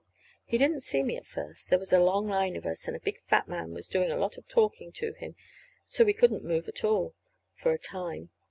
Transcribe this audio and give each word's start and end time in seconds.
He 0.45 0.57
didn't 0.57 0.79
see 0.81 1.03
me 1.03 1.15
at 1.15 1.27
first. 1.27 1.69
There 1.69 1.77
was 1.77 1.93
a 1.93 1.99
long 2.01 2.27
line 2.27 2.55
of 2.55 2.65
us, 2.65 2.87
and 2.87 2.97
a 2.97 2.99
big 2.99 3.19
fat 3.27 3.47
man 3.47 3.71
was 3.71 3.87
doing 3.87 4.09
a 4.09 4.17
lot 4.17 4.35
of 4.35 4.47
talking 4.47 4.91
to 4.93 5.13
him 5.13 5.35
so 5.85 6.03
we 6.03 6.11
couldn't 6.11 6.43
move 6.43 6.67
at 6.67 6.83
all, 6.83 7.13
for 7.53 7.71
a 7.71 7.77
time. 7.77 8.31